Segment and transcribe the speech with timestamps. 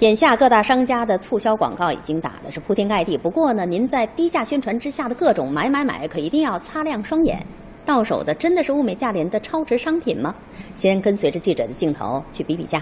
[0.00, 7.44] 眼下各大商家的促销广告已经打的是铺天盖地，不过呢，您在低价宣传之下的各种买买买，可一定要擦亮双眼。
[7.84, 10.32] 到手的真的是物美价廉的超值商品吗？
[10.76, 12.80] 先跟随着记者的镜头去比比价。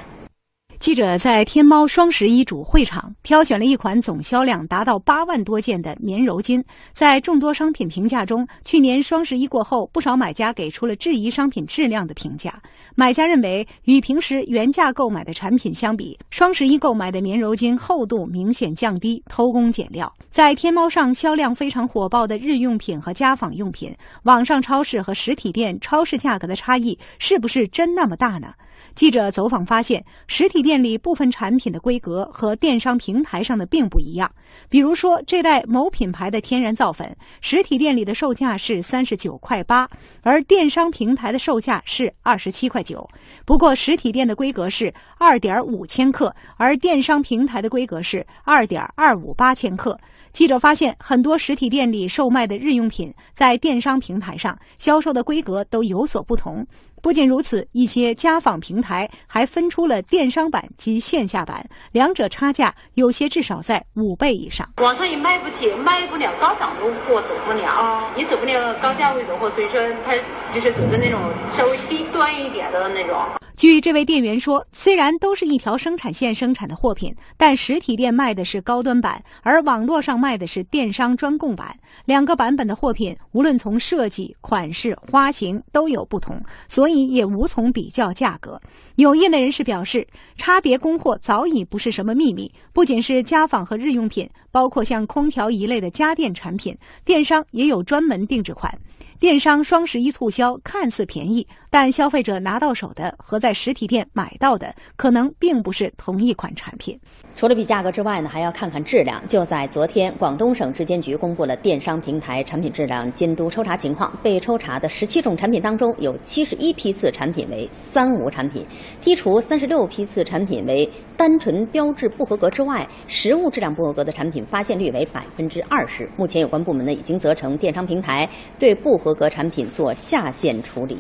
[0.87, 6.63] 记者在天猫双十一主会场挑选了一款总销量达到八万多件的棉柔巾，
[6.93, 12.63] 在众多商品评价中，去年双十一过后，不少买家给出了质疑商品质量的评价。
[12.95, 20.15] 买家认为，与平时原价购买的产品相比，双十一购买的棉柔巾厚度明显降低，偷工减料。
[20.31, 28.53] 在天猫上销量非常火爆的日用品和家纺用品，网上超市和实体店超市价格的差异是不是真那么大呢？
[28.95, 34.33] 记者走访发现，实体店店里部分产品的规格和电商平台上的并不一样。
[34.69, 39.89] 比如说，这袋某品牌的天然皂粉，实体店里的售价是三十九块八，
[40.21, 43.09] 而电商平台的售价是二十七块九。
[43.47, 49.99] 不过，实体店的规格是二点五千克，而电商平台的规格是二点二五八千克。
[50.37, 56.67] 记者发现，很多实体店里售卖的日用品，在电商平台上销售的规格都有所不同。
[57.03, 64.69] 不仅如此，一些家纺平台还分出了电商版及线下版，两者差价有些至少在五倍以上。
[64.77, 70.13] 网上也卖不起，卖不了高档的货，走不了，也走不了高价位的货，所以说它
[70.55, 71.19] 就是走的那种
[71.57, 73.25] 稍微低端一点的那种。
[73.67, 81.81] 据这位店员说，虽然都是一条生产线生产的货品，但实体店卖的是高端版，而网络上卖的是电商专供版。
[82.05, 88.61] 两个版本的货品，无论从设计、款式、花型都有不同，所以也无从比较价格。
[88.95, 90.07] 有业内人士表示，
[90.37, 98.79] 差别供货早已不是什么秘密，不仅是家纺和日用品，包括像空调一类的家电产品，电商也有专门定制款。
[99.19, 107.01] 电商双十一促销看似便宜，但消费者拿到手的和在实体店买到的可能并不是同一款产品。
[107.35, 109.27] 除了比价格之外呢，还要看看质量。
[109.27, 114.13] 就在昨天，广东省质监局公布了电商平台产品质量监督抽查情况。
[114.23, 118.67] 被抽查的十七种产品当中，有七十一批次产品为三无产品，
[119.03, 126.11] 剔除三十六批次产品为单纯标志不合格之外，实物质量不合格的产品发现率为百分之二十。
[126.17, 128.29] 目前有关部门呢已经责成电商平台
[128.59, 130.99] 对不合格产品做下线处理。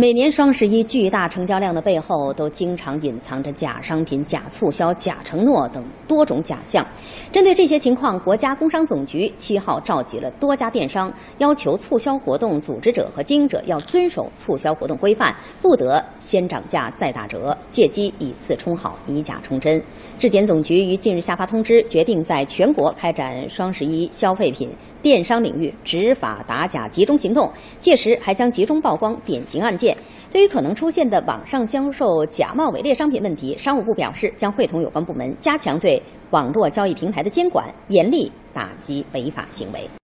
[0.00, 6.82] 每年双十一巨大成交量的背后，都经常隐藏着假商品、假促销、假承诺等多种假象。
[7.30, 19.82] 针对这些情况，国家工商总局七号召集了多家电商，要求促销活动组织者和经营者要遵守促销活动规范，不得先涨价再打折，借机以次充好、以假充真。
[20.18, 24.70] 质检总局于近日下发通知，决定在全国开展双十一消费品
[25.02, 29.89] 电商领域执法打假集中行动，届时还将集中曝光典型案件。
[30.30, 39.90] 对于可能出现的网上销售假冒伪劣商品问题，商务部表示将会同有关部门加强对网络交易平台的监管，严厉打击违法行为。